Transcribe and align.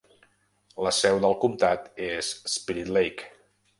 La 0.87 0.93
seu 1.01 1.21
del 1.25 1.37
comptat 1.45 1.85
és 2.09 2.31
Spirit 2.55 2.91
Lake. 2.97 3.29